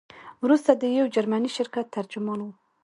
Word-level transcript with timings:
وروسته 0.43 0.71
د 0.75 0.83
یو 0.99 1.05
جرمني 1.15 1.49
شرکت 1.57 1.85
ترجمان 1.97 2.39
وو. 2.41 2.51